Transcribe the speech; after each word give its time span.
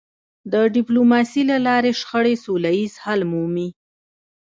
د 0.51 0.53
ډيپلوماسی 0.75 1.41
له 1.51 1.57
لارې 1.67 1.91
شخړې 1.99 2.35
سوله 2.43 2.71
ییز 2.77 2.93
حل 3.03 3.21
مومي. 3.31 3.69